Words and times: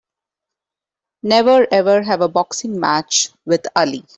Never 1.21 1.67
ever 1.71 2.01
have 2.01 2.21
a 2.21 2.27
boxing 2.27 2.79
match 2.79 3.29
with 3.45 3.67
Ali! 3.75 4.03